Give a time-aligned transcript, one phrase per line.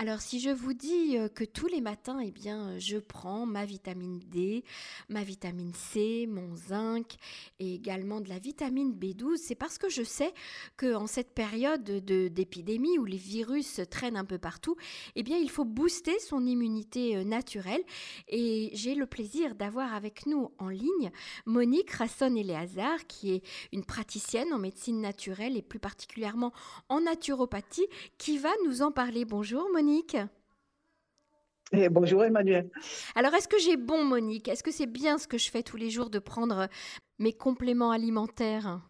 [0.00, 3.46] Alors, si je vous dis euh, que tous les matins, eh bien, euh, je prends
[3.46, 4.62] ma vitamine D,
[5.08, 7.16] ma vitamine C, mon zinc
[7.58, 10.32] et également de la vitamine B12, c'est parce que je sais
[10.76, 14.76] qu'en cette période de- d'épidémie où les virus traînent un peu partout,
[15.16, 17.82] eh bien, il faut booster son immunité euh, naturelle.
[18.28, 21.10] Et j'ai le plaisir d'avoir avec nous en ligne
[21.44, 23.42] Monique Rasson-Eléazar, qui est
[23.72, 26.52] une praticienne en médecine naturelle et plus particulièrement
[26.88, 29.24] en naturopathie, qui va nous en parler.
[29.24, 29.87] Bonjour Monique.
[31.72, 32.70] Eh, bonjour Emmanuel.
[33.14, 34.48] Alors, est-ce que j'ai bon, Monique?
[34.48, 36.68] Est-ce que c'est bien ce que je fais tous les jours de prendre
[37.18, 38.80] mes compléments alimentaires?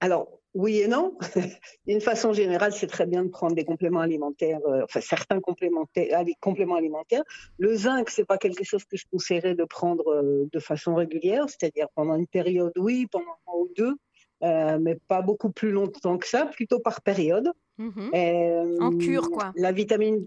[0.00, 1.16] Alors, oui et non.
[1.86, 6.24] D'une façon générale, c'est très bien de prendre des compléments alimentaires, euh, enfin certains complémentaires,
[6.40, 7.24] compléments alimentaires.
[7.58, 11.44] Le zinc, c'est pas quelque chose que je conseillerais de prendre euh, de façon régulière,
[11.48, 13.94] c'est-à-dire pendant une période, oui, pendant un mois ou deux,
[14.42, 17.52] euh, mais pas beaucoup plus longtemps que ça, plutôt par période.
[17.78, 18.10] Mhm.
[18.14, 19.52] Euh, En cure, quoi.
[19.56, 20.26] La vitamine,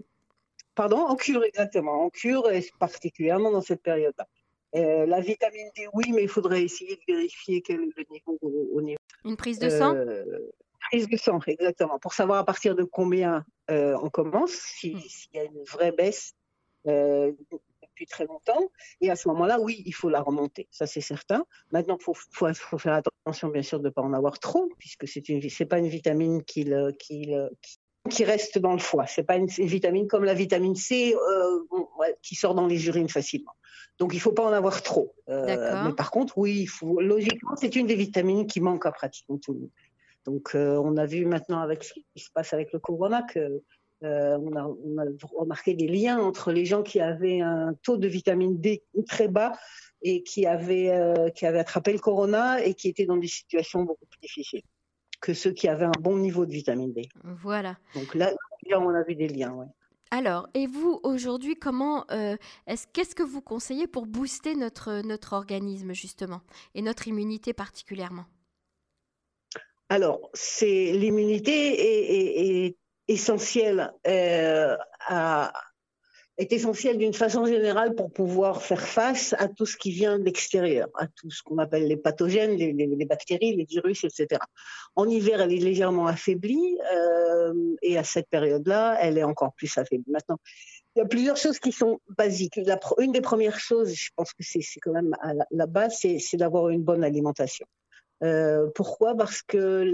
[0.74, 4.26] pardon, en cure exactement, en cure et particulièrement dans cette période-là.
[4.76, 8.38] Euh, la vitamine D, oui, mais il faudrait essayer de vérifier quel est le niveau
[8.40, 9.94] au, au niveau Une prise de sang?
[9.96, 10.24] euh,
[10.90, 15.00] prise de sang, exactement, pour savoir à partir de combien on commence, si- Mm.
[15.00, 16.34] s'il y a une vraie baisse
[18.00, 18.70] depuis très longtemps.
[19.00, 21.44] Et à ce moment-là, oui, il faut la remonter, ça c'est certain.
[21.70, 24.68] Maintenant, il faut, faut- faut faire attention, bien sûr, de ne pas en avoir trop,
[24.78, 27.78] puisque c'est une, c'est pas une vitamine qui, le- qui, le- qui-
[28.08, 29.06] qui reste dans le foie.
[29.06, 31.58] C'est pas une, une vitamine comme la vitamine C euh,
[32.22, 33.52] qui sort dans les urines facilement.
[33.98, 35.14] Donc, il ne faut pas en avoir trop.
[35.28, 35.44] Euh,
[35.84, 39.36] mais par contre, oui, il faut, logiquement, c'est une des vitamines qui manque à pratiquement
[39.36, 39.70] tout le monde.
[40.24, 43.62] Donc, euh, on a vu maintenant avec ce qui se passe avec le corona que
[44.02, 47.96] euh, on, a, on a remarqué des liens entre les gens qui avaient un taux
[47.96, 49.52] de vitamine D très bas
[50.02, 53.82] et qui avaient, euh, qui avaient attrapé le corona et qui étaient dans des situations
[53.84, 54.62] beaucoup plus difficiles
[55.20, 57.08] que ceux qui avaient un bon niveau de vitamine D.
[57.24, 57.76] Voilà.
[57.94, 58.32] Donc là,
[58.72, 59.52] on a vu des liens.
[59.52, 59.66] Ouais.
[60.10, 65.34] Alors, et vous, aujourd'hui, comment euh, est-ce qu'est-ce que vous conseillez pour booster notre, notre
[65.34, 66.40] organisme, justement,
[66.74, 68.24] et notre immunité particulièrement?
[69.88, 72.76] Alors, c'est l'immunité est, est- est
[73.10, 74.76] essentielle euh,
[76.38, 80.24] est essentielle d'une façon générale pour pouvoir faire face à tout ce qui vient de
[80.24, 84.40] l'extérieur, à tout ce qu'on appelle les pathogènes, les, bactéries, les virus, etc.
[84.94, 89.76] En hiver, elle est légèrement affaiblie euh, et à cette période-là, elle est encore plus
[89.76, 90.10] affaiblie.
[90.10, 90.38] Maintenant,
[90.96, 92.58] il y a plusieurs choses qui sont basiques.
[92.98, 96.68] Une des premières choses, je pense que c'est quand même à la, base, c'est d'avoir
[96.70, 97.66] une bonne alimentation.
[98.22, 99.14] Euh, pourquoi?
[99.14, 99.84] Parce que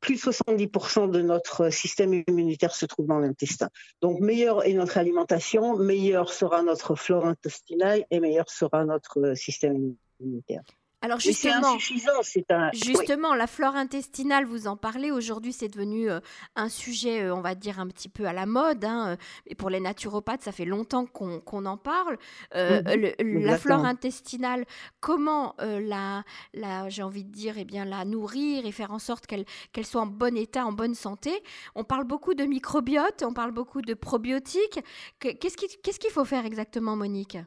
[0.00, 3.68] plus de 70% de notre système immunitaire se trouve dans l'intestin.
[4.02, 9.34] Donc, meilleure est notre alimentation, meilleure sera notre flore intestinale et meilleur sera notre euh,
[9.34, 10.62] système immunitaire.
[11.00, 11.78] Alors, justement,
[12.22, 12.70] c'est un.
[12.72, 12.78] oui.
[12.98, 15.12] Justement, la flore intestinale, vous en parlez.
[15.12, 16.18] Aujourd'hui, c'est devenu euh,
[16.56, 18.84] un sujet, euh, on va dire, un petit peu à la mode.
[18.84, 19.16] hein, euh,
[19.46, 22.18] Et pour les naturopathes, ça fait longtemps qu'on en parle.
[22.56, 23.14] Euh, le-
[23.46, 24.64] la flore intestinale,
[25.00, 29.26] comment la, la j'ai envie de dire, eh bien, la nourrir et faire en sorte
[29.26, 31.30] qu'elle qu'elle soit en bon état, en bonne santé.
[31.76, 34.80] On parle beaucoup de microbiote, on parle beaucoup de probiotiques.
[35.20, 37.38] Que- Qu'est-ce qu'il qu'est-ce qu'il faut faire exactement, Monique?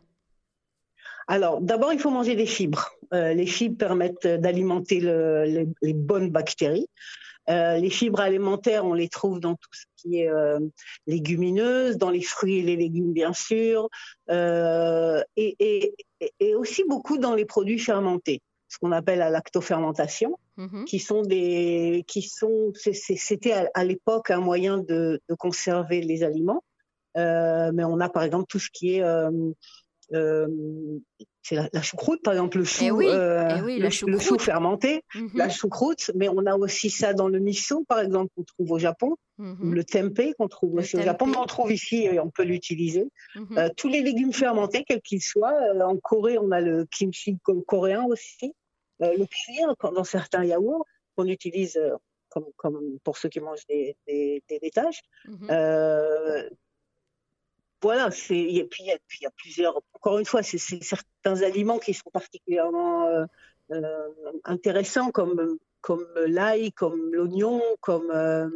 [1.31, 2.89] Alors, d'abord, il faut manger des fibres.
[3.13, 6.87] Euh, les fibres permettent d'alimenter le- les, les bonnes bactéries.
[7.49, 10.59] Euh, les fibres alimentaires, on les trouve dans tout ce qui est euh,
[11.07, 13.87] légumineuse, dans les fruits et les légumes, bien sûr,
[14.29, 19.29] euh, et, et- et- et aussi beaucoup dans les produits fermentés, ce qu'on appelle la
[19.29, 20.83] lactofermentation, Mhm.
[20.85, 26.23] qui sont des, qui sont, c'était à, à l'époque un moyen de, de conserver les
[26.23, 26.61] aliments.
[27.17, 29.51] Euh, mais on a par exemple tout ce qui est euh, euh,
[31.43, 34.07] c'est la, la choucroute, par exemple, le chou, Eh oui, euh, eh oui, le, chou-
[34.07, 34.41] le chou choucroute.
[34.41, 35.29] fermenté, Mhm.
[35.35, 38.79] la choucroute, mais on a aussi ça dans le miso, par exemple, qu'on trouve au
[38.79, 39.73] Japon, ou Mhm.
[39.73, 42.43] le tempeh qu'on trouve Le aussi au Japon, mais on trouve ici et on peut
[42.43, 43.07] l'utiliser.
[43.35, 43.57] Mhm.
[43.57, 45.57] Euh, tous les légumes fermentés, quels qu'ils soient.
[45.73, 48.53] Euh, en Corée, on a le kimchi co- coréen aussi,
[49.01, 50.85] euh, le pire dans certains yaourts
[51.15, 51.95] qu'on utilise euh,
[52.29, 55.01] comme, comme pour ceux qui mangent des, des, des laitages.
[57.81, 59.81] Voilà, et puis il y, a- plusieurs.
[59.93, 63.25] Encore une fois, c'est certains aliments qui sont particulièrement euh,
[63.71, 64.07] euh,
[64.43, 65.57] intéressants, comme
[66.27, 68.47] l'ail, comme l'oignon, comme euh,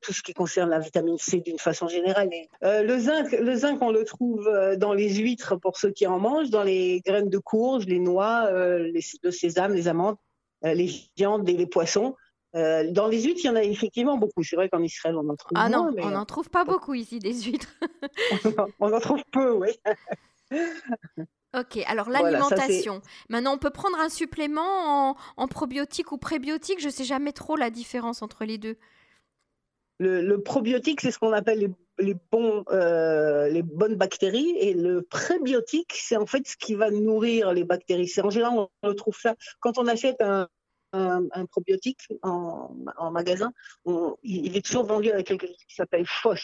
[0.00, 2.30] tout ce qui concerne la vitamine C d'une façon générale.
[2.62, 4.48] Le zinc, le zinc, on le trouve
[4.78, 8.50] dans les huîtres pour ceux qui en mangent, dans les graines de courge, les noix,
[8.50, 10.16] les, le sésame, les amandes,
[10.62, 12.16] les viandes et les poissons.
[12.54, 14.42] Euh, dans les huîtres, il y en a effectivement beaucoup.
[14.42, 16.64] C'est vrai qu'en Israël, on en trouve Ah moins, non, mais on n'en trouve pas
[16.64, 17.74] beaucoup ici des huîtres.
[18.80, 19.70] on en trouve peu, oui.
[21.56, 23.00] Ok, alors Voilà, l'alimentation.
[23.30, 26.78] Maintenant, on peut prendre un supplément en, en probiotique ou prébiotique.
[26.78, 28.76] Je sais jamais trop la différence entre les deux.
[29.98, 34.56] Le, probiotique, c'est ce qu'on appelle les, bons, euh, les bonnes bactéries.
[34.58, 38.08] Et le prébiotique, c'est en fait ce qui va nourrir les bactéries.
[38.08, 40.48] C'est en général, on retrouve ça quand on achète un,
[40.92, 42.70] un, probiotique en,
[43.10, 43.52] magasin,
[44.22, 46.40] il, est toujours vendu avec quelque chose qui s'appelle FOS.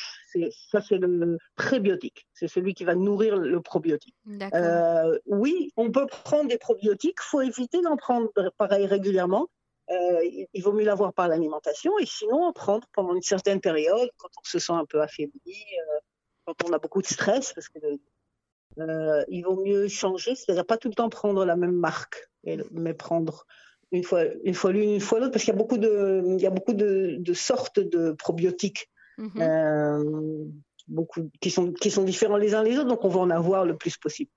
[0.70, 2.26] Ça, c'est le prébiotique.
[2.34, 4.16] C'est celui qui va nourrir le probiotique.
[4.54, 7.18] Euh, oui, on peut prendre des probiotiques.
[7.20, 9.48] Il faut éviter d'en prendre pareil régulièrement.
[9.90, 14.08] Euh, il vaut mieux l'avoir par l'alimentation et sinon en prendre pendant une certaine période
[14.16, 15.98] quand on se sent un peu affaibli, euh,
[16.46, 17.78] quand on a beaucoup de stress, parce que
[19.28, 22.28] il vaut mieux changer, c'est-à-dire pas tout le temps prendre la même marque,
[22.72, 23.46] mais prendre
[23.94, 26.40] une fois, une fois l'une, une fois l'autre, parce qu'il y a beaucoup de, il
[26.40, 29.30] y a beaucoup de, de sortes de probiotiques, mhm.
[29.40, 30.44] euh,
[30.88, 33.64] beaucoup qui sont, qui sont différents les uns les autres, donc on va en avoir
[33.64, 34.30] le plus possible.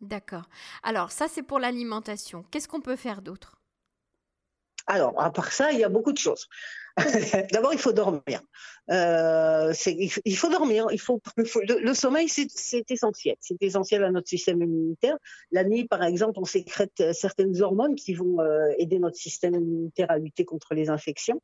[0.00, 0.48] D'accord.
[0.82, 2.44] Alors ça, c'est pour l'alimentation.
[2.50, 3.57] Qu'est-ce qu'on peut faire d'autre?
[4.88, 6.48] Alors, à part ça, il y a beaucoup de choses.
[7.52, 8.40] D'abord, il faut dormir.
[8.90, 10.86] Euh, il faut dormir.
[10.90, 13.36] Il faut, le, sommeil, c'est essentiel.
[13.38, 15.16] C'est essentiel à notre système immunitaire.
[15.52, 20.10] La nuit, par exemple, on sécrète certaines hormones qui vont euh, aider notre système immunitaire
[20.10, 21.40] à lutter contre les infections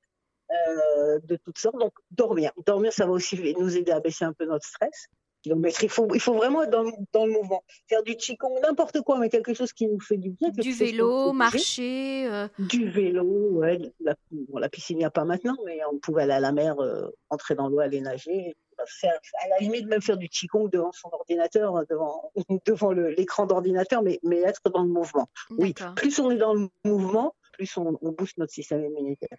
[0.50, 1.78] euh, de toutes sortes.
[1.78, 2.50] Donc, dormir.
[2.66, 5.08] Dormir, ça va aussi nous aider à baisser un peu notre stress
[5.44, 7.62] il faut, il faut vraiment être dans, dans le mouvement.
[7.88, 10.50] Faire du qigong, n'importe quoi, mais quelque chose qui nous fait du bien.
[10.50, 12.26] Du vélo, marcher.
[12.26, 12.48] Euh.
[12.58, 13.92] Du vélo, ouais.
[14.00, 14.14] La,
[14.54, 17.10] la piscine, il n'y a pas maintenant, mais on pouvait aller à la mer, euh,
[17.30, 18.56] entrer dans l'eau, aller nager.
[18.86, 22.32] Faire, à la limite, même faire du qigong devant son ordinateur, devant,
[22.66, 25.28] devant l'écran d'ordinateur, mais, mais être dans le mouvement.
[25.50, 29.38] Oui, plus on est dans le mouvement, plus on, on booste notre système immunitaire.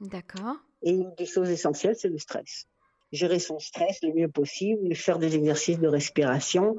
[0.00, 0.56] D'accord.
[0.82, 2.68] Et une des choses essentielles, c'est le stress
[3.12, 6.76] gérer son stress le mieux possible, faire des exercices de respiration.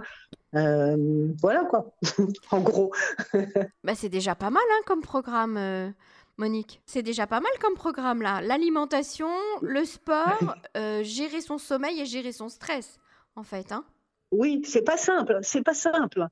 [0.56, 1.94] Euh, voilà quoi,
[2.52, 2.94] en gros.
[3.84, 5.58] bah, c'est déjà pas mal hein, comme programme.
[5.58, 5.90] Euh,
[6.38, 8.42] Monique, c'est déjà pas mal comme programme là.
[8.42, 9.32] L'alimentation,
[9.62, 13.00] le sport, euh, gérer son sommeil et gérer son stress,
[13.36, 13.72] en fait.
[13.72, 13.86] Hein
[14.32, 16.28] oui, c'est pas simple, c'est pas simple.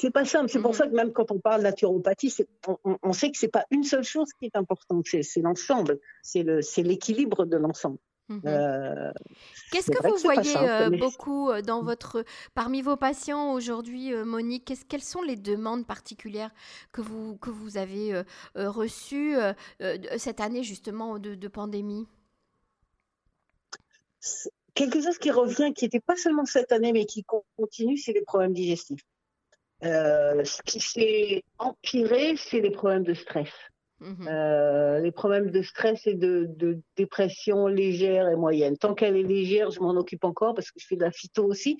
[0.00, 0.48] c'est pas simple.
[0.48, 0.74] C'est pour mmh.
[0.74, 2.34] ça que même quand on parle de naturopathie,
[2.66, 6.42] on, on, sait que c'est pas une seule chose qui est importante, c'est l'ensemble, c'est
[6.78, 7.98] l'équilibre de l'ensemble.
[8.28, 9.10] Mmh euh,
[9.72, 15.02] Qu'est-ce que vous voyez euh, beaucoup euh, dans votre, parmi vos patients aujourd'hui, Monique Quelles
[15.02, 16.50] sont les demandes particulières
[16.92, 18.22] que vous, que vous avez
[18.54, 19.36] reçues
[20.18, 22.06] cette année justement de, pandémie?
[24.74, 27.24] Quelque chose qui revient, qui n'était pas seulement cette année, mais qui
[27.56, 29.04] continue, c'est les problèmes digestifs.
[29.82, 33.50] ce qui s'est empiré, c'est les problèmes de stress.
[34.00, 36.48] Mmh euh, les problèmes de stress et de,
[36.96, 38.76] dépression légère et moyenne.
[38.76, 41.44] Tant qu'elle est légère, je m'en occupe encore parce que je fais de la phyto
[41.44, 41.76] aussi.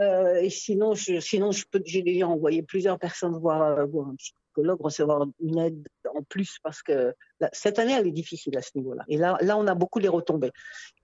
[0.00, 4.80] Euh, et sinon, sinon, je peux, j'ai déjà envoyé plusieurs personnes euh, voir un psychologue,
[4.80, 7.14] recevoir une aide en plus parce que
[7.52, 9.04] cette année, elle est difficile à ce niveau-là.
[9.08, 10.52] Et là, là, on a beaucoup les retombées.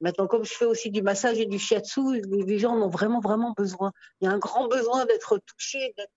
[0.00, 3.20] Maintenant, comme je fais aussi du massage et du shiatsu, les gens en ont vraiment,
[3.20, 3.92] vraiment besoin.
[4.20, 6.12] Il y a un grand besoin d'être touché, d'être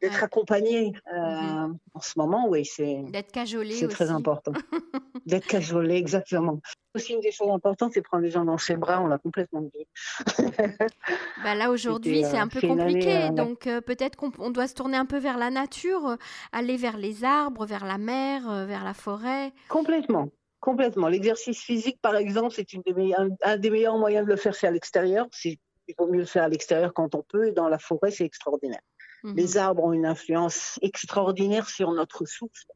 [0.00, 0.92] d'être accompagné.
[1.12, 1.76] Mm-hmm.
[1.94, 3.02] En ce moment, oui, c'est.
[3.10, 3.74] D'être cajolé.
[3.74, 4.52] C'est très important.
[5.26, 6.60] d'être cajolé, exactement.
[6.94, 9.00] Aussi, une des choses importantes, c'est prendre les gens dans ses bras.
[9.00, 9.86] On l'a complètement dit.
[11.44, 13.30] bah là, aujourd'hui, c'est un peu compliqué.
[13.30, 16.16] donc, peut-être qu'on doit se tourner un peu vers la nature,
[16.52, 19.37] aller vers les arbres, vers la mer, euh, vers la forêt
[19.68, 20.30] Complètement.
[20.60, 21.08] Complètement.
[21.08, 25.26] L'exercice physique, par exemple, c'est un, des meilleurs moyens de le faire, c'est à l'extérieur.
[25.44, 25.58] Il
[25.98, 28.80] vaut mieux le faire à l'extérieur quand on peut, et dans la forêt, c'est extraordinaire.
[29.22, 29.36] Mhm.
[29.36, 32.72] Les arbres ont une influence extraordinaire sur notre souffle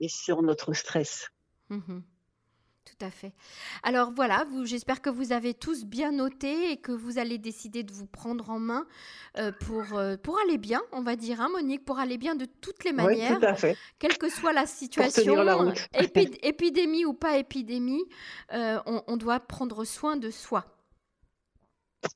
[0.00, 1.28] et sur notre stress.
[1.68, 2.02] Mhm.
[2.88, 3.32] Tout à fait.
[3.82, 7.92] Alors voilà, j'espère que vous avez tous bien noté et que vous allez décider de
[7.92, 8.86] vous prendre en main
[9.36, 12.46] euh, pour, euh, pour aller bien, on va dire, hein, Monique, pour aller bien de
[12.46, 13.76] toutes les manières, oui, tout à fait.
[13.98, 15.58] quelle que soit la situation, la
[16.42, 18.04] épidémie ou pas épidémie,
[18.54, 20.64] euh, on, doit prendre soin de soi.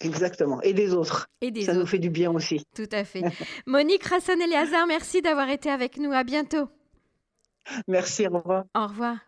[0.00, 1.26] Exactement, et des autres.
[1.40, 2.62] Et des Ça nous fait du bien aussi.
[2.74, 3.22] Tout à fait.
[3.66, 6.12] Monique Rasson-Eliazar, merci d'avoir été avec nous.
[6.12, 6.68] À bientôt.
[7.88, 8.64] Merci, au revoir.
[8.74, 9.18] Au revoir.